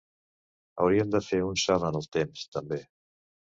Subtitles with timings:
[0.85, 2.83] Haurien de fer un salt en el temps, també.